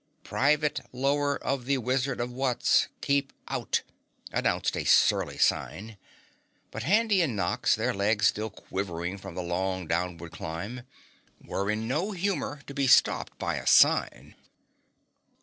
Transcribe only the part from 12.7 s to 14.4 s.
be stopped by a sign.